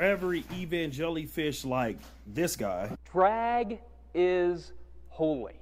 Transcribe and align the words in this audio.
every 0.00 0.42
evangelifish 0.44 1.64
like 1.64 1.98
this 2.26 2.56
guy, 2.56 2.96
drag 3.12 3.78
is 4.14 4.72
holy. 5.08 5.54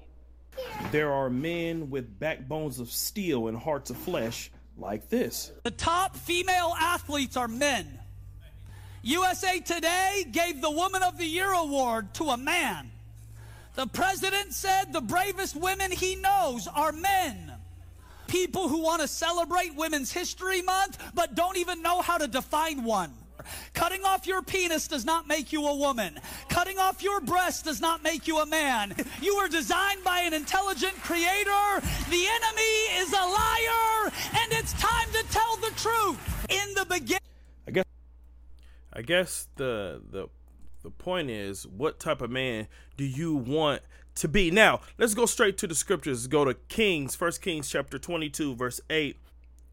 There 0.91 1.13
are 1.13 1.31
men 1.31 1.91
with 1.91 2.19
backbones 2.19 2.81
of 2.81 2.91
steel 2.91 3.49
and 3.49 3.57
hearts 3.57 3.91
of 3.91 3.97
flesh 3.97 4.51
like 4.77 5.09
this. 5.09 5.53
The 5.63 5.71
top 5.71 6.17
female 6.17 6.75
athletes 6.79 7.37
are 7.37 7.49
men. 7.49 7.99
USA 9.03 9.61
Today 9.61 10.25
gave 10.31 10.61
the 10.61 10.71
Woman 10.71 11.03
of 11.03 11.19
the 11.19 11.27
Year 11.27 11.53
award 11.53 12.15
to 12.15 12.25
a 12.25 12.37
man. 12.37 12.91
The 13.75 13.87
president 13.87 14.53
said 14.55 14.93
the 14.93 15.01
bravest 15.01 15.55
women 15.55 15.93
he 15.93 16.17
knows 16.17 16.67
are 16.67 16.91
men. 16.91 17.53
People 18.27 18.69
who 18.69 18.83
want 18.83 19.01
to 19.01 19.09
celebrate 19.09 19.75
Women's 19.77 20.13
History 20.13 20.63
Month 20.63 20.99
but 21.15 21.35
don't 21.35 21.57
even 21.57 21.81
know 21.83 22.03
how 22.03 22.19
to 22.19 22.27
define 22.27 22.85
one. 22.85 23.13
Cutting 23.75 24.05
off 24.05 24.27
your 24.27 24.43
penis 24.43 24.89
does 24.89 25.05
not 25.05 25.27
make 25.27 25.53
you 25.53 25.67
a 25.67 25.75
woman. 25.75 26.19
Cutting 26.49 26.79
off 26.79 27.03
your 27.03 27.21
breast 27.21 27.65
does 27.65 27.81
not 27.81 28.03
make 28.03 28.27
you 28.27 28.39
a 28.39 28.47
man. 28.47 28.95
You 29.21 29.37
were 29.37 29.49
designed 29.49 30.05
by 30.05 30.21
an 30.21 30.35
intelligent 30.35 30.95
creator. 31.03 31.81
The 32.11 32.27
enemy 32.27 32.75
is 32.97 33.13
a 33.13 33.17
liar, 33.17 34.13
and 34.35 34.53
it's 34.53 34.73
time 34.75 35.09
to 35.13 35.23
tell 35.31 35.57
the 35.57 35.73
truth. 35.77 36.47
In 36.51 36.75
the 36.75 36.87
beginning. 36.87 37.21
I 37.67 37.71
guess 37.71 37.85
I 38.93 39.03
guess 39.03 39.49
the 39.57 40.03
the 40.11 40.29
the 40.83 40.91
point 40.91 41.31
is 41.31 41.67
what 41.67 41.99
type 41.99 42.23
of 42.23 42.31
man 42.31 42.69
do 42.97 43.05
you 43.05 43.35
want 43.35 43.83
to 44.17 44.29
be? 44.29 44.51
Now, 44.51 44.81
let's 44.97 45.15
go 45.15 45.27
straight 45.27 45.59
to 45.59 45.67
the 45.67 45.75
scriptures. 45.75 46.27
Go 46.27 46.45
to 46.45 46.55
Kings, 46.55 47.15
First 47.15 47.43
Kings 47.43 47.69
chapter 47.69 47.99
22 47.99 48.55
verse 48.55 48.81
8 48.89 49.17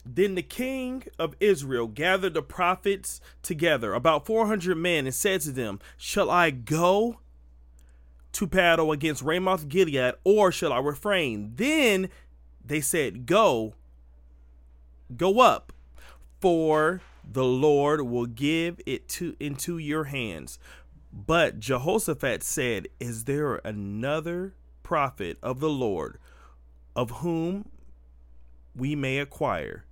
then 0.05 0.35
the 0.35 0.43
king 0.43 1.03
of 1.17 1.35
Israel 1.39 1.87
gathered 1.87 2.35
the 2.35 2.43
prophets 2.43 3.19
together, 3.41 3.93
about 3.93 4.25
400 4.25 4.75
men, 4.75 5.05
and 5.05 5.15
said 5.15 5.41
to 5.41 5.51
them, 5.51 5.79
Shall 5.97 6.29
I 6.29 6.51
go 6.51 7.19
to 8.33 8.45
battle 8.45 8.91
against 8.91 9.23
Ramoth 9.23 9.67
Gilead, 9.67 10.13
or 10.23 10.51
shall 10.51 10.71
I 10.71 10.79
refrain? 10.79 11.53
Then 11.55 12.09
they 12.63 12.81
said, 12.81 13.25
Go, 13.25 13.73
go 15.15 15.39
up, 15.39 15.73
for 16.39 17.01
the 17.23 17.43
Lord 17.43 18.01
will 18.01 18.27
give 18.27 18.79
it 18.85 19.07
to 19.09 19.35
into 19.39 19.79
your 19.79 20.05
hands. 20.05 20.59
But 21.11 21.59
Jehoshaphat 21.59 22.43
said, 22.43 22.89
Is 22.99 23.23
there 23.23 23.55
another 23.63 24.53
prophet 24.83 25.37
of 25.41 25.59
the 25.59 25.69
Lord 25.69 26.19
of 26.95 27.09
whom 27.11 27.69
we 28.75 28.95
may 28.95 29.17
acquire? 29.17 29.85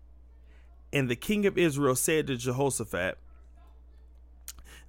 And 0.94 1.10
the 1.10 1.16
king 1.16 1.48
of 1.48 1.58
Israel 1.58 1.96
said 1.96 2.28
to 2.28 2.38
Jehoshaphat, 2.38 3.18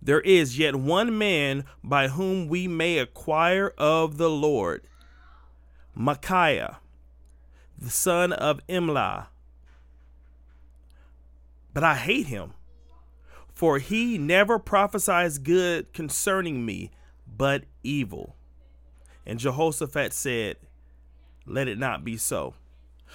There 0.02 0.20
is 0.20 0.58
yet 0.58 0.76
one 0.76 1.16
man 1.16 1.64
by 1.82 2.08
whom 2.08 2.46
we 2.46 2.68
may 2.68 2.98
acquire 2.98 3.72
of 3.78 4.18
the 4.18 4.28
Lord, 4.28 4.86
Micaiah, 5.94 6.78
the 7.78 7.88
son 7.88 8.34
of 8.34 8.60
Imlah. 8.68 9.28
But 11.72 11.84
I 11.84 11.94
hate 11.94 12.26
him, 12.26 12.52
for 13.54 13.78
he 13.78 14.18
never 14.18 14.58
prophesies 14.58 15.38
good 15.38 15.94
concerning 15.94 16.66
me, 16.66 16.90
but 17.26 17.64
evil. 17.82 18.36
And 19.24 19.38
Jehoshaphat 19.38 20.12
said, 20.12 20.58
Let 21.46 21.66
it 21.66 21.78
not 21.78 22.04
be 22.04 22.18
so. 22.18 22.52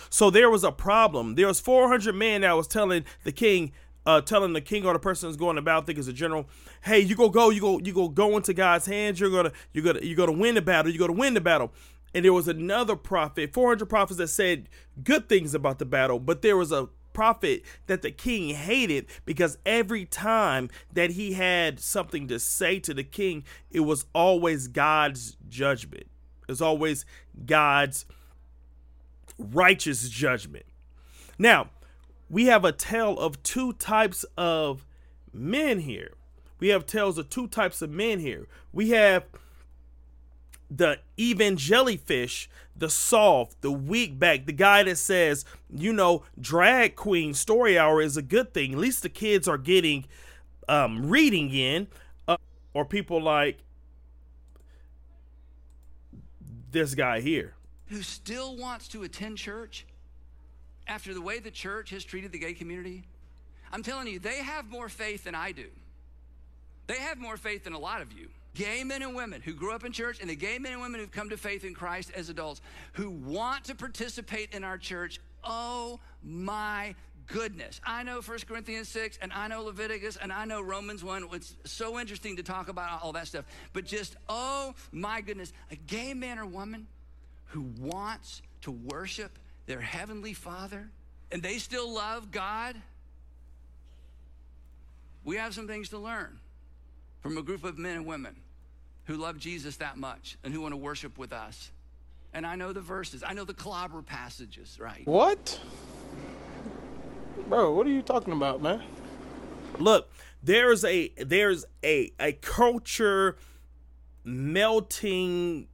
So 0.10 0.30
there 0.30 0.50
was 0.50 0.64
a 0.64 0.72
problem. 0.72 1.36
There 1.36 1.48
was 1.48 1.60
400 1.60 2.14
men 2.16 2.42
that 2.42 2.54
was 2.54 2.68
telling 2.68 3.06
the 3.24 3.32
king, 3.32 3.72
uh, 4.06 4.22
telling 4.22 4.54
the 4.54 4.62
king 4.62 4.86
or 4.86 4.94
the 4.94 5.00
person 5.00 5.30
who's 5.30 5.38
going 5.38 5.58
about, 5.58 5.86
think 5.86 6.00
as 6.00 6.08
a 6.08 6.14
general, 6.14 6.48
hey, 6.84 7.00
you 7.00 7.16
go 7.16 7.30
go, 7.30 7.50
you 7.50 7.62
go, 7.62 7.80
you 7.80 7.94
go 7.94 8.08
go 8.08 8.38
into 8.38 8.54
God's 8.54 8.86
hands. 8.86 9.20
You're 9.20 9.30
gonna, 9.30 9.52
you're 9.74 9.84
gonna, 9.84 10.02
you're 10.02 10.16
gonna 10.16 10.38
win 10.38 10.56
the 10.56 10.62
battle. 10.62 10.92
You're 10.92 11.08
gonna 11.08 11.20
win 11.20 11.34
the 11.34 11.42
battle. 11.42 11.72
And 12.14 12.26
there 12.26 12.34
was 12.34 12.48
another 12.48 12.96
prophet, 12.96 13.54
400 13.54 13.86
prophets 13.86 14.18
that 14.18 14.30
said 14.30 14.68
good 15.04 15.30
things 15.30 15.54
about 15.54 15.78
the 15.78 15.86
battle, 15.86 16.20
but 16.20 16.42
there 16.42 16.58
was 16.58 16.72
a 16.72 16.90
prophet 17.14 17.64
that 17.88 18.02
the 18.02 18.12
king 18.12 18.56
hated 18.56 19.06
because 19.26 19.58
every 19.66 20.06
time 20.06 20.70
that 20.94 21.12
he 21.12 21.34
had 21.34 21.80
something 21.80 22.28
to 22.28 22.40
say 22.40 22.80
to 22.80 22.94
the 22.94 23.04
king, 23.04 23.44
it 23.70 23.82
was 23.82 24.06
always 24.14 24.68
God's 24.68 25.36
judgment. 25.48 26.08
It's 26.48 26.62
always 26.62 27.06
God's 27.46 28.06
righteous 29.40 30.10
judgment. 30.10 30.66
Now, 31.38 31.70
we 32.30 32.46
have 32.46 32.64
a 32.66 32.72
tale 32.72 33.18
of 33.18 33.42
two 33.42 33.74
types 33.74 34.26
of 34.38 34.86
men 35.34 35.80
here. 35.80 36.14
We 36.60 36.68
have 36.68 36.86
tales 36.86 37.18
of 37.18 37.30
two 37.30 37.48
types 37.48 37.82
of 37.82 37.90
men 37.90 38.20
here. 38.20 38.48
We 38.72 38.90
have 38.90 39.24
the 40.70 41.00
evangelifish, 41.18 42.48
the 42.76 42.90
soft, 42.90 43.62
the 43.62 43.72
weak 43.72 44.20
back, 44.20 44.46
the 44.46 44.54
guy 44.54 44.84
that 44.84 44.98
says, 44.98 45.46
you 45.74 45.94
know, 45.94 46.24
drag 46.40 46.96
queen 46.96 47.34
story 47.34 47.78
hour 47.78 48.02
is 48.02 48.18
a 48.18 48.22
good 48.22 48.54
thing. 48.54 48.74
At 48.74 48.80
least 48.80 49.02
the 49.02 49.10
kids 49.10 49.48
are 49.48 49.58
getting 49.58 50.06
um, 50.68 51.10
reading 51.10 51.50
in. 51.52 51.88
Uh, 52.28 52.38
or 52.74 52.86
people 52.86 53.22
like 53.22 53.60
this 56.72 56.94
guy 56.94 57.20
here 57.22 57.56
who 57.90 58.02
still 58.02 58.56
wants 58.56 58.88
to 58.90 59.04
attend 59.04 59.38
church 59.38 59.86
after 60.88 61.14
the 61.14 61.22
way 61.22 61.40
the 61.40 61.52
church 61.52 61.90
has 61.92 62.04
treated 62.04 62.32
the 62.32 62.40
gay 62.40 62.54
community, 62.54 63.04
I'm 63.72 63.84
telling 63.84 64.08
you, 64.08 64.20
they 64.20 64.38
have 64.38 64.70
more 64.70 64.90
faith 64.90 65.24
than 65.24 65.36
I 65.36 65.52
do. 65.52 65.68
They 66.88 66.98
have 66.98 67.20
more 67.20 67.38
faith 67.38 67.66
than 67.66 67.74
a 67.74 67.80
lot 67.80 68.02
of 68.02 68.12
you. 68.14 68.30
Gay 68.56 68.84
men 68.84 69.04
and 69.04 69.16
women 69.16 69.42
who 69.42 69.54
grew 69.54 69.74
up 69.74 69.86
in 69.86 69.92
church 69.92 70.20
and 70.20 70.30
the 70.30 70.36
gay 70.36 70.58
men 70.58 70.74
and 70.74 70.82
women 70.82 71.00
who've 71.00 71.12
come 71.12 71.30
to 71.30 71.38
faith 71.38 71.64
in 71.64 71.76
Christ 71.76 72.12
as 72.16 72.30
adults 72.30 72.62
who 72.94 73.12
want 73.12 73.66
to 73.66 73.76
participate 73.76 74.54
in 74.54 74.64
our 74.64 74.78
church. 74.78 75.20
Oh 75.44 76.00
my 76.24 76.96
goodness. 77.28 77.80
I 77.86 78.02
know 78.02 78.22
1 78.22 78.40
Corinthians 78.48 78.90
6 78.90 79.20
and 79.22 79.32
I 79.32 79.48
know 79.48 79.64
Leviticus 79.64 80.18
and 80.18 80.34
I 80.34 80.46
know 80.46 80.62
Romans 80.62 81.04
1. 81.04 81.28
It's 81.34 81.56
so 81.64 82.00
interesting 82.00 82.38
to 82.38 82.44
talk 82.44 82.70
about 82.70 83.04
all 83.04 83.14
that 83.14 83.28
stuff. 83.28 83.46
But 83.72 83.86
just, 83.86 84.16
oh 84.28 84.74
my 84.92 85.22
goodness, 85.22 85.54
a 85.70 85.76
gay 85.76 86.16
man 86.16 86.40
or 86.40 86.48
woman 86.48 86.88
who 87.50 87.72
wants 87.80 88.42
to 88.62 88.72
worship 88.72 89.38
their 89.66 89.82
heavenly 89.82 90.34
Father 90.34 90.90
and 91.32 91.44
they 91.44 91.58
still 91.58 91.94
love 91.94 92.32
God, 92.32 92.76
we 95.24 95.36
have 95.36 95.54
some 95.54 95.68
things 95.68 95.90
to 95.90 95.98
learn 95.98 96.40
from 97.22 97.38
a 97.38 97.42
group 97.42 97.64
of 97.64 97.78
men 97.78 97.98
and 97.98 98.06
women 98.06 98.36
who 99.06 99.16
love 99.16 99.38
Jesus 99.38 99.78
that 99.78 99.98
much 99.98 100.38
and 100.44 100.54
who 100.54 100.62
want 100.62 100.74
to 100.74 100.78
worship 100.78 101.18
with 101.18 101.34
us. 101.34 101.72
And 102.34 102.46
I 102.46 102.56
know 102.56 102.74
the 102.74 102.82
verses, 102.82 103.24
I 103.26 103.34
know 103.34 103.44
the 103.44 103.54
clobber 103.54 104.02
passages, 104.02 104.78
right? 104.80 105.02
What? 105.06 105.60
Bro, 107.48 107.74
what 107.74 107.88
are 107.88 107.92
you 107.92 108.04
talking 108.04 108.34
about, 108.34 108.62
man? 108.62 108.84
Look, 109.80 110.12
there's 110.44 110.84
a 110.84 111.12
there's 111.18 111.66
a 111.84 112.12
a 112.20 112.34
culture 112.34 113.38
melting 114.24 115.68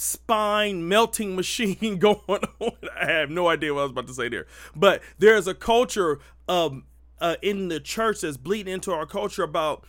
spine 0.00 0.88
melting 0.88 1.36
machine 1.36 1.96
going 1.98 2.42
on. 2.60 2.72
I 2.98 3.06
have 3.06 3.30
no 3.30 3.48
idea 3.48 3.74
what 3.74 3.80
I 3.80 3.84
was 3.84 3.92
about 3.92 4.06
to 4.08 4.14
say 4.14 4.28
there, 4.28 4.46
but 4.74 5.02
there's 5.18 5.46
a 5.46 5.54
culture 5.54 6.18
um, 6.48 6.84
uh, 7.20 7.36
in 7.42 7.68
the 7.68 7.80
church 7.80 8.20
that's 8.22 8.36
bleeding 8.36 8.72
into 8.72 8.92
our 8.92 9.06
culture 9.06 9.42
about 9.42 9.84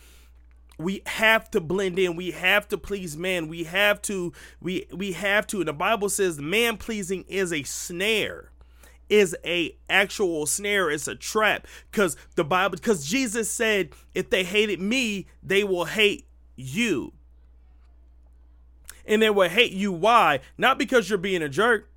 we 0.78 1.02
have 1.06 1.50
to 1.50 1.60
blend 1.60 1.98
in. 1.98 2.16
We 2.16 2.30
have 2.30 2.66
to 2.68 2.78
please 2.78 3.16
man. 3.16 3.48
We 3.48 3.64
have 3.64 4.00
to 4.02 4.32
we 4.60 4.86
we 4.92 5.12
have 5.12 5.46
to. 5.48 5.58
And 5.58 5.68
the 5.68 5.72
bible 5.72 6.08
says 6.08 6.38
man 6.38 6.76
pleasing 6.76 7.24
is 7.28 7.52
a 7.52 7.62
snare 7.62 8.50
is 9.08 9.36
a 9.44 9.76
actual 9.88 10.46
snare. 10.46 10.90
It's 10.90 11.08
a 11.08 11.14
trap. 11.14 11.66
Because 11.90 12.16
the 12.36 12.44
bible 12.44 12.76
because 12.76 13.04
jesus 13.06 13.50
said 13.50 13.90
if 14.14 14.30
they 14.30 14.44
hated 14.44 14.80
me 14.80 15.26
they 15.42 15.64
will 15.64 15.84
hate 15.84 16.26
you 16.56 17.12
and 19.06 19.22
they 19.22 19.30
will 19.30 19.48
hate 19.48 19.72
you. 19.72 19.92
Why? 19.92 20.40
Not 20.58 20.78
because 20.78 21.08
you're 21.08 21.18
being 21.18 21.42
a 21.42 21.48
jerk, 21.48 21.90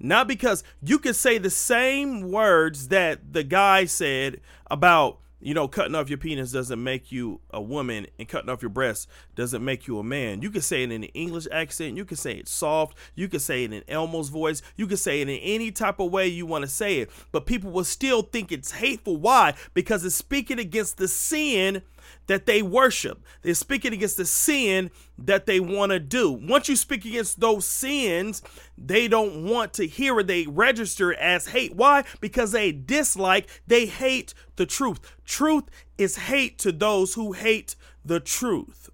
not 0.00 0.28
because 0.28 0.64
you 0.82 0.98
could 0.98 1.16
say 1.16 1.38
the 1.38 1.50
same 1.50 2.30
words 2.30 2.88
that 2.88 3.32
the 3.32 3.42
guy 3.42 3.84
said 3.84 4.40
about 4.70 5.18
you 5.40 5.54
know 5.54 5.68
cutting 5.68 5.94
off 5.94 6.08
your 6.08 6.18
penis 6.18 6.50
doesn't 6.50 6.82
make 6.82 7.12
you 7.12 7.40
a 7.50 7.60
woman 7.60 8.06
and 8.18 8.28
cutting 8.28 8.50
off 8.50 8.60
your 8.60 8.70
breasts 8.70 9.06
doesn't 9.34 9.64
make 9.64 9.86
you 9.86 9.98
a 9.98 10.04
man. 10.04 10.42
You 10.42 10.50
can 10.50 10.62
say 10.62 10.82
it 10.82 10.90
in 10.90 11.04
an 11.04 11.10
english 11.10 11.46
accent. 11.52 11.96
You 11.96 12.04
can 12.04 12.16
say 12.16 12.34
it 12.34 12.48
soft. 12.48 12.96
You 13.14 13.28
can 13.28 13.40
say 13.40 13.64
it 13.64 13.72
in 13.72 13.82
elmo's 13.88 14.28
voice. 14.28 14.62
You 14.76 14.86
can 14.86 14.96
say 14.96 15.20
it 15.20 15.28
in 15.28 15.38
any 15.38 15.70
type 15.70 16.00
of 16.00 16.10
way 16.10 16.26
you 16.26 16.46
want 16.46 16.62
to 16.62 16.68
say 16.68 16.98
it. 16.98 17.10
But 17.32 17.46
people 17.46 17.70
will 17.70 17.84
still 17.84 18.22
think 18.22 18.50
it's 18.50 18.72
hateful. 18.72 19.16
Why? 19.16 19.54
Because 19.74 20.04
it's 20.04 20.16
speaking 20.16 20.58
against 20.58 20.96
the 20.98 21.08
sin 21.08 21.82
that 22.26 22.46
they 22.46 22.62
worship. 22.62 23.22
They're 23.42 23.54
speaking 23.54 23.92
against 23.92 24.16
the 24.16 24.24
sin 24.24 24.90
that 25.18 25.46
they 25.46 25.60
want 25.60 25.90
to 25.92 25.98
do. 25.98 26.30
Once 26.30 26.68
you 26.68 26.76
speak 26.76 27.04
against 27.04 27.40
those 27.40 27.64
sins, 27.64 28.42
they 28.76 29.08
don't 29.08 29.44
want 29.44 29.72
to 29.74 29.86
hear 29.86 30.20
it. 30.20 30.26
They 30.26 30.46
register 30.46 31.14
as 31.14 31.48
hate. 31.48 31.74
Why? 31.74 32.04
Because 32.20 32.52
they 32.52 32.72
dislike, 32.72 33.48
they 33.66 33.86
hate 33.86 34.34
the 34.56 34.66
truth. 34.66 35.00
Truth 35.24 35.64
is 35.96 36.16
hate 36.16 36.58
to 36.58 36.72
those 36.72 37.14
who 37.14 37.32
hate 37.32 37.74
the 38.04 38.20
truth. 38.20 38.90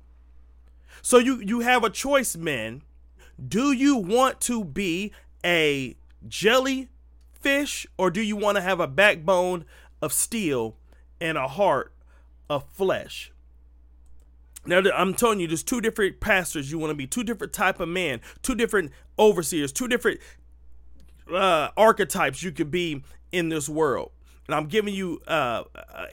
So 1.02 1.18
you 1.18 1.40
you 1.40 1.60
have 1.60 1.84
a 1.84 1.90
choice, 1.90 2.36
men. 2.36 2.82
Do 3.46 3.72
you 3.72 3.96
want 3.96 4.40
to 4.42 4.64
be 4.64 5.12
a 5.44 5.96
jellyfish 6.26 7.86
or 7.98 8.10
do 8.10 8.22
you 8.22 8.36
want 8.36 8.56
to 8.56 8.62
have 8.62 8.80
a 8.80 8.86
backbone 8.86 9.64
of 10.00 10.12
steel 10.12 10.76
and 11.20 11.36
a 11.36 11.48
heart 11.48 11.93
of 12.48 12.68
flesh? 12.70 13.32
Now 14.66 14.82
I'm 14.94 15.14
telling 15.14 15.40
you, 15.40 15.46
there's 15.46 15.62
two 15.62 15.80
different 15.80 16.20
pastors 16.20 16.70
you 16.70 16.78
want 16.78 16.90
to 16.90 16.94
be, 16.94 17.06
two 17.06 17.24
different 17.24 17.52
type 17.52 17.80
of 17.80 17.88
man, 17.88 18.20
two 18.42 18.54
different 18.54 18.92
overseers, 19.18 19.72
two 19.72 19.88
different 19.88 20.20
uh, 21.32 21.68
archetypes 21.76 22.42
you 22.42 22.50
could 22.50 22.70
be 22.70 23.04
in 23.30 23.48
this 23.48 23.68
world. 23.68 24.10
And 24.46 24.54
I'm 24.54 24.66
giving 24.66 24.94
you, 24.94 25.20
uh, 25.26 25.64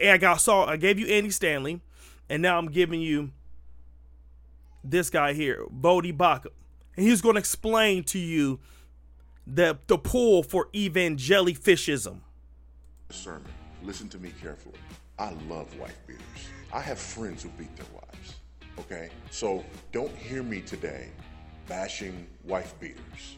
I 0.04 0.18
got 0.18 0.42
saw, 0.42 0.66
I 0.66 0.78
gave 0.78 1.00
you 1.00 1.08
Andy 1.08 1.30
Stanley, 1.30 1.82
and 2.30 2.42
now 2.42 2.58
I'm 2.58 2.72
giving 2.72 3.02
you 3.02 3.32
this 4.84 5.10
guy 5.10 5.34
here, 5.34 5.66
Voddie 5.70 6.16
Baucham, 6.16 6.52
and 6.96 7.06
he's 7.06 7.22
going 7.22 7.36
to 7.36 7.40
explain 7.40 8.04
to 8.06 8.20
you 8.20 8.60
the 9.46 9.78
the 9.88 9.98
pull 9.98 10.44
for 10.44 10.68
evangelifishism. 10.74 12.20
Sermon. 13.10 13.44
Listen 13.84 14.08
to 14.10 14.18
me 14.20 14.32
carefully. 14.42 14.76
I 15.22 15.34
love 15.48 15.78
wife 15.78 16.00
beaters. 16.08 16.50
I 16.74 16.82
have 16.82 16.98
friends 16.98 17.44
who 17.44 17.50
beat 17.50 17.76
their 17.76 17.86
wives. 17.94 18.38
Okay, 18.80 19.12
so 19.30 19.64
don't 19.92 20.16
hear 20.16 20.42
me 20.42 20.62
today 20.62 21.10
bashing 21.68 22.26
wife 22.44 22.74
beaters 22.80 23.38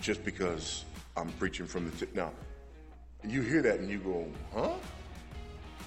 just 0.00 0.24
because 0.24 0.84
I'm 1.16 1.30
preaching 1.32 1.66
from 1.66 1.90
the 1.90 1.96
tip. 1.96 2.14
Now, 2.14 2.30
you 3.26 3.42
hear 3.42 3.60
that 3.62 3.80
and 3.80 3.90
you 3.90 3.98
go, 3.98 4.28
huh? 4.54 4.74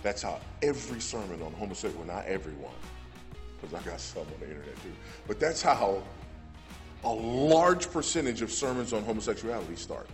That's 0.04 0.22
how 0.22 0.42
every 0.62 1.00
sermon 1.00 1.42
on 1.42 1.54
homosexuality, 1.54 2.12
not 2.12 2.26
everyone, 2.26 2.76
because 3.62 3.74
I 3.74 3.90
got 3.90 4.02
some 4.02 4.24
on 4.24 4.40
the 4.42 4.48
internet 4.50 4.76
too, 4.84 4.92
but 5.26 5.40
that's 5.40 5.62
how 5.62 6.04
a 7.06 7.14
large 7.14 7.90
percentage 7.90 8.42
of 8.42 8.52
sermons 8.52 8.92
on 8.92 9.06
homosexuality 9.06 9.78
start 9.78 10.10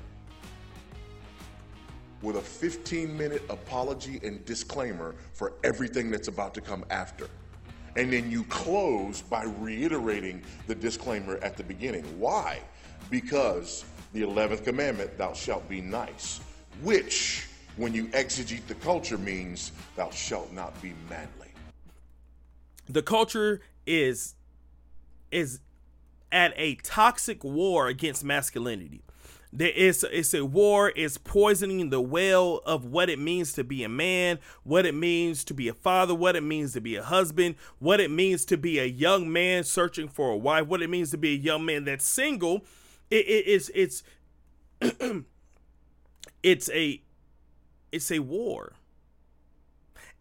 with 2.21 2.35
a 2.35 2.41
15 2.41 3.17
minute 3.17 3.43
apology 3.49 4.19
and 4.23 4.43
disclaimer 4.45 5.15
for 5.33 5.53
everything 5.63 6.11
that's 6.11 6.27
about 6.27 6.53
to 6.53 6.61
come 6.61 6.85
after. 6.89 7.27
And 7.95 8.11
then 8.13 8.31
you 8.31 8.43
close 8.45 9.21
by 9.21 9.43
reiterating 9.59 10.43
the 10.67 10.75
disclaimer 10.75 11.37
at 11.37 11.57
the 11.57 11.63
beginning. 11.63 12.03
Why? 12.19 12.59
Because 13.09 13.83
the 14.13 14.21
11th 14.21 14.63
commandment, 14.63 15.17
thou 15.17 15.33
shalt 15.33 15.67
be 15.67 15.81
nice, 15.81 16.39
which, 16.81 17.47
when 17.75 17.93
you 17.93 18.07
exegete 18.07 18.65
the 18.67 18.75
culture, 18.75 19.17
means 19.17 19.71
thou 19.95 20.09
shalt 20.09 20.51
not 20.53 20.79
be 20.81 20.93
manly. 21.09 21.49
The 22.87 23.01
culture 23.01 23.61
is 23.85 24.35
is 25.31 25.61
at 26.31 26.53
a 26.57 26.75
toxic 26.75 27.43
war 27.43 27.87
against 27.87 28.23
masculinity. 28.23 29.01
There 29.53 29.69
is 29.69 30.05
it's 30.09 30.33
a 30.33 30.45
war 30.45 30.93
it's 30.95 31.17
poisoning 31.17 31.89
the 31.89 31.99
well 32.01 32.61
of 32.65 32.85
what 32.85 33.09
it 33.09 33.19
means 33.19 33.51
to 33.53 33.63
be 33.63 33.83
a 33.83 33.89
man, 33.89 34.39
what 34.63 34.85
it 34.85 34.95
means 34.95 35.43
to 35.45 35.53
be 35.53 35.67
a 35.67 35.73
father, 35.73 36.15
what 36.15 36.35
it 36.35 36.43
means 36.43 36.73
to 36.73 36.81
be 36.81 36.95
a 36.95 37.03
husband, 37.03 37.55
what 37.79 37.99
it 37.99 38.09
means 38.09 38.45
to 38.45 38.57
be 38.57 38.79
a 38.79 38.85
young 38.85 39.31
man 39.31 39.63
searching 39.63 40.07
for 40.07 40.29
a 40.31 40.37
wife, 40.37 40.67
what 40.67 40.81
it 40.81 40.89
means 40.89 41.11
to 41.11 41.17
be 41.17 41.33
a 41.33 41.37
young 41.37 41.65
man 41.65 41.83
that's 41.83 42.05
single. 42.05 42.65
It, 43.09 43.27
it, 43.27 43.43
it's 43.47 43.69
it's 43.75 44.03
it's 46.43 46.69
a 46.69 47.01
it's 47.91 48.11
a 48.11 48.19
war 48.19 48.73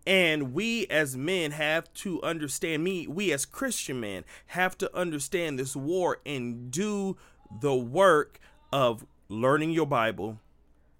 and 0.06 0.54
we 0.54 0.86
as 0.88 1.16
men 1.16 1.52
have 1.52 1.92
to 1.94 2.22
understand 2.22 2.82
me, 2.82 3.06
we 3.06 3.32
as 3.32 3.44
Christian 3.44 4.00
men 4.00 4.24
have 4.48 4.76
to 4.78 4.94
understand 4.96 5.58
this 5.58 5.76
war 5.76 6.18
and 6.24 6.70
do 6.70 7.16
the 7.60 7.74
work 7.74 8.40
of 8.72 9.04
learning 9.30 9.70
your 9.70 9.86
Bible, 9.86 10.38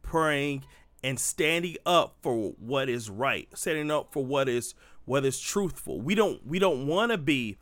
praying, 0.03 0.65
and 1.03 1.19
standing 1.19 1.77
up 1.85 2.17
for 2.23 2.53
what 2.59 2.89
is 2.89 3.11
right, 3.11 3.49
standing 3.55 3.91
up 3.91 4.13
for 4.13 4.25
what 4.25 4.49
is 4.49 4.75
what 5.05 5.25
is 5.25 5.41
truthful. 5.41 6.01
We 6.01 6.15
don't 6.15 6.47
we 6.47 6.59
don't 6.59 6.87
want 6.87 7.13
to 7.13 7.19
be 7.19 7.59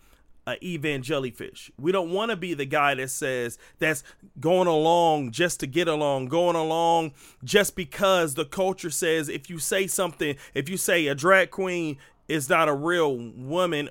a 0.47 0.57
evangelifish. 0.57 1.71
We 1.79 1.93
don't 1.93 2.11
want 2.11 2.31
to 2.31 2.37
be 2.37 2.55
the 2.55 2.65
guy 2.65 2.95
that 2.95 3.11
says 3.11 3.59
that's 3.79 4.03
going 4.41 4.67
along 4.67 5.33
just 5.33 5.61
to 5.61 5.67
get 5.67 5.89
along, 5.89 6.27
going 6.27 6.57
along 6.57 7.13
just 7.45 7.77
because 7.77 8.35
the 8.35 8.45
culture 8.45 8.91
says 8.91 9.29
if 9.29 9.51
you 9.51 9.59
say 9.59 9.87
something, 9.87 10.37
if 10.55 10.69
you 10.69 10.77
say 10.77 11.07
a 11.07 11.15
drag 11.15 11.51
queen 11.51 11.99
is 12.29 12.49
not 12.49 12.69
a 12.69 12.75
real 12.75 13.17
woman 13.17 13.89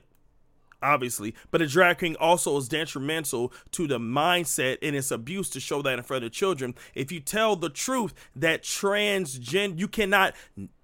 obviously, 0.81 1.33
but 1.51 1.61
a 1.61 1.67
drag 1.67 1.99
king 1.99 2.15
also 2.17 2.57
is 2.57 2.67
detrimental 2.67 3.51
to 3.71 3.87
the 3.87 3.99
mindset 3.99 4.77
and 4.81 4.95
its 4.95 5.11
abuse 5.11 5.49
to 5.51 5.59
show 5.59 5.81
that 5.81 5.97
in 5.97 6.03
front 6.03 6.23
of 6.23 6.31
children. 6.31 6.75
If 6.93 7.11
you 7.11 7.19
tell 7.19 7.55
the 7.55 7.69
truth 7.69 8.13
that 8.35 8.63
transgender, 8.63 9.79
you 9.79 9.87
cannot 9.87 10.35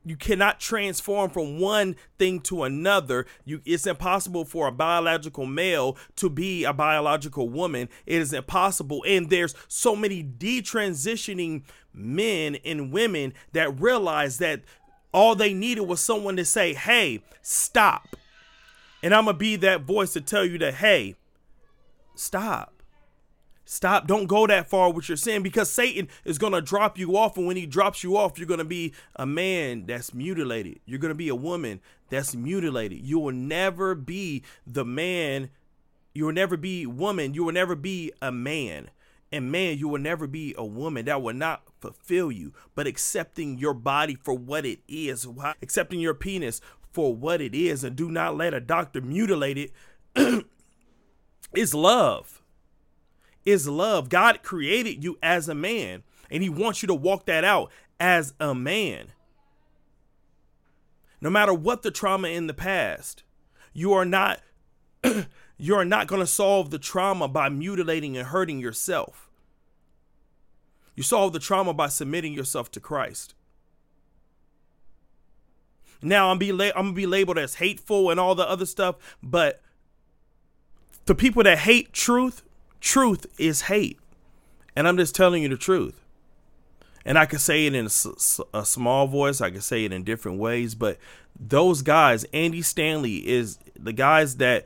you 0.06 0.18
cannot 0.18 0.60
transform 0.60 1.30
from 1.30 1.60
one 1.60 1.96
thing 2.18 2.42
to 2.42 2.64
another. 2.64 3.26
You, 3.46 3.62
it's 3.66 3.88
impossible 3.88 4.46
for 4.46 4.68
a 4.68 4.72
biological 4.72 5.46
male 5.46 5.98
to 6.18 6.30
be 6.30 6.66
a 6.66 6.74
biological 6.74 7.48
woman. 7.48 7.88
It 8.06 8.22
is 8.22 8.34
impossible, 8.34 9.04
and 9.08 9.30
there's 9.30 9.56
so 9.68 9.96
many 9.96 10.24
detransitioning 10.24 11.64
men 11.94 12.58
and 12.66 12.92
women 12.92 13.34
that 13.54 13.80
realize 13.80 14.40
that 14.40 14.62
all 15.14 15.36
they 15.36 15.54
needed 15.54 15.82
was 15.82 16.02
someone 16.02 16.36
to 16.36 16.46
say, 16.46 16.74
"Hey, 16.74 17.22
stop." 17.42 18.16
And 19.04 19.14
I'm 19.14 19.26
going 19.26 19.36
to 19.36 19.40
be 19.40 19.58
that 19.58 19.82
voice 19.82 20.14
to 20.14 20.22
tell 20.22 20.46
you 20.46 20.58
that, 20.60 20.76
hey, 20.76 21.16
stop. 22.16 22.82
Stop. 23.66 24.08
Don't 24.08 24.28
go 24.28 24.48
that 24.48 24.70
far 24.70 24.92
with 24.92 25.10
your 25.10 25.18
sin 25.18 25.44
because 25.44 25.70
Satan 25.70 26.08
is 26.24 26.38
going 26.38 26.54
to 26.54 26.62
drop 26.62 26.98
you 26.98 27.18
off. 27.18 27.38
And 27.38 27.46
when 27.46 27.58
he 27.58 27.66
drops 27.66 28.04
you 28.04 28.18
off, 28.18 28.38
you're 28.38 28.48
going 28.48 28.60
to 28.60 28.66
be 28.66 28.94
a 29.16 29.26
man 29.26 29.86
that's 29.86 30.14
mutilated. 30.14 30.80
You're 30.86 31.00
going 31.00 31.10
to 31.10 31.16
be 31.16 31.30
a 31.30 31.36
woman 31.36 31.82
that's 32.10 32.34
mutilated. 32.34 33.00
You 33.00 33.20
will 33.20 33.34
never 33.34 33.94
be 33.94 34.44
the 34.66 34.86
man. 34.86 35.50
You 36.14 36.26
will 36.26 36.34
never 36.34 36.56
be 36.56 36.86
woman. 36.86 37.34
You 37.34 37.44
will 37.44 37.54
never 37.54 37.76
be 37.76 38.12
a 38.22 38.32
man. 38.32 38.90
And 39.32 39.52
man, 39.52 39.80
you 39.80 39.88
will 39.88 40.00
never 40.00 40.28
be 40.28 40.54
a 40.58 40.66
woman 40.66 41.06
that 41.06 41.22
will 41.22 41.34
not 41.34 41.64
fulfill 41.82 42.32
you, 42.32 42.54
but 42.76 42.86
accepting 42.86 43.58
your 43.58 43.74
body 43.74 44.16
for 44.16 44.34
what 44.34 44.66
it 44.66 44.80
is, 44.88 45.28
accepting 45.62 46.00
your 46.00 46.14
penis 46.14 46.62
for 46.94 47.14
what 47.14 47.42
it 47.42 47.56
is 47.56 47.84
and 47.84 47.96
do 47.96 48.10
not 48.10 48.38
let 48.38 48.54
a 48.54 48.60
doctor 48.60 49.02
mutilate 49.02 49.58
it 49.58 49.74
is 51.56 51.74
love. 51.74 52.42
Is 53.46 53.68
love. 53.68 54.08
God 54.08 54.44
created 54.44 55.04
you 55.04 55.18
as 55.22 55.50
a 55.50 55.56
man 55.56 56.04
and 56.30 56.44
he 56.44 56.50
wants 56.50 56.82
you 56.82 56.88
to 56.88 56.94
walk 56.94 57.26
that 57.26 57.44
out 57.44 57.72
as 58.00 58.34
a 58.40 58.56
man. 58.56 59.08
No 61.20 61.30
matter 61.30 61.54
what 61.54 61.82
the 61.82 61.92
trauma 61.92 62.28
in 62.30 62.48
the 62.48 62.54
past, 62.54 63.24
you 63.74 63.92
are 63.94 64.06
not 64.06 64.42
you 65.58 65.76
are 65.76 65.86
not 65.86 66.08
going 66.08 66.22
to 66.22 66.28
solve 66.28 66.70
the 66.70 66.80
trauma 66.80 67.28
by 67.28 67.50
mutilating 67.50 68.16
and 68.16 68.28
hurting 68.28 68.60
yourself. 68.60 69.30
You 70.96 71.04
solve 71.04 71.34
the 71.34 71.40
trauma 71.40 71.74
by 71.74 71.88
submitting 71.88 72.34
yourself 72.34 72.70
to 72.72 72.80
Christ. 72.80 73.34
Now 76.04 76.30
I'm 76.30 76.38
be 76.38 76.52
la- 76.52 76.72
I'm 76.76 76.88
gonna 76.88 76.94
be 76.94 77.06
labeled 77.06 77.38
as 77.38 77.56
hateful 77.56 78.10
and 78.10 78.20
all 78.20 78.36
the 78.36 78.48
other 78.48 78.66
stuff, 78.66 78.96
but 79.22 79.62
the 81.06 81.16
people 81.16 81.44
that 81.44 81.60
hate 81.60 81.94
truth, 81.94 82.44
truth 82.80 83.26
is 83.38 83.62
hate, 83.62 84.00
and 84.76 84.88
I'm 84.88 84.98
just 84.98 85.16
telling 85.16 85.44
you 85.44 85.50
the 85.50 85.58
truth. 85.58 86.00
And 87.06 87.18
I 87.18 87.26
can 87.26 87.40
say 87.40 87.66
it 87.66 87.76
in 87.76 87.88
a, 87.88 88.58
a 88.58 88.66
small 88.66 89.08
voice, 89.08 89.42
I 89.42 89.50
can 89.50 89.62
say 89.62 89.84
it 89.84 89.92
in 89.92 90.04
different 90.04 90.40
ways, 90.40 90.74
but 90.74 90.98
those 91.40 91.82
guys, 91.82 92.26
Andy 92.34 92.62
Stanley 92.62 93.28
is 93.28 93.58
the 93.78 93.94
guys 93.94 94.38
that 94.38 94.66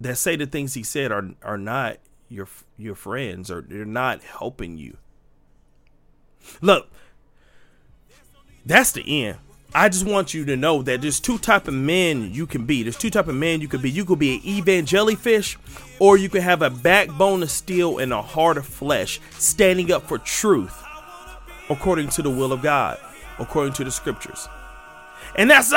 that 0.00 0.16
say 0.16 0.36
the 0.36 0.46
things 0.46 0.74
he 0.74 0.82
said 0.82 1.10
are 1.10 1.30
are 1.42 1.58
not 1.58 1.98
your 2.28 2.48
your 2.76 2.94
friends 2.94 3.50
or 3.50 3.62
they're 3.62 3.84
not 3.84 4.22
helping 4.22 4.76
you. 4.76 4.96
Look, 6.60 6.90
that's 8.64 8.92
the 8.92 9.26
end. 9.26 9.38
I 9.76 9.88
just 9.88 10.06
want 10.06 10.32
you 10.32 10.44
to 10.44 10.56
know 10.56 10.82
that 10.82 11.02
there's 11.02 11.18
two 11.18 11.36
type 11.36 11.66
of 11.66 11.74
men 11.74 12.32
you 12.32 12.46
can 12.46 12.64
be. 12.64 12.84
There's 12.84 12.96
two 12.96 13.10
type 13.10 13.26
of 13.26 13.34
men 13.34 13.60
you 13.60 13.66
can 13.66 13.80
be. 13.80 13.90
You 13.90 14.04
could 14.04 14.20
be 14.20 14.36
an 14.36 14.40
evangelifish, 14.42 15.56
or 15.98 16.16
you 16.16 16.28
can 16.28 16.42
have 16.42 16.62
a 16.62 16.70
backbone 16.70 17.42
of 17.42 17.50
steel 17.50 17.98
and 17.98 18.12
a 18.12 18.22
heart 18.22 18.56
of 18.56 18.66
flesh, 18.66 19.20
standing 19.32 19.90
up 19.90 20.06
for 20.06 20.18
truth, 20.18 20.80
according 21.68 22.08
to 22.10 22.22
the 22.22 22.30
will 22.30 22.52
of 22.52 22.62
God, 22.62 22.98
according 23.40 23.72
to 23.74 23.84
the 23.84 23.90
scriptures. 23.90 24.48
And 25.34 25.50
that's 25.50 25.74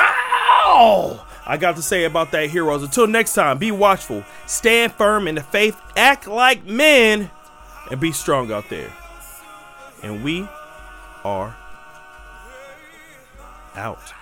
all 0.66 1.26
I 1.48 1.58
got 1.58 1.76
to 1.78 1.82
say 1.82 2.04
about 2.04 2.32
that, 2.34 2.52
heroes. 2.52 2.84
Until 2.84 3.08
next 3.08 3.34
time, 3.34 3.58
be 3.58 3.72
watchful, 3.72 4.24
stand 4.46 4.94
firm 4.94 5.28
in 5.28 5.34
the 5.34 5.44
faith, 5.44 5.76
act 5.96 6.28
like 6.28 6.64
men, 6.66 7.32
and 7.90 8.00
be 8.00 8.12
strong 8.12 8.52
out 8.52 8.70
there. 8.70 8.94
And 10.04 10.24
we 10.24 10.48
are 11.24 11.56
out. 13.78 14.14